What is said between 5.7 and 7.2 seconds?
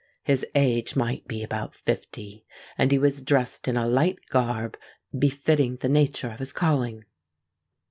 the nature of his calling.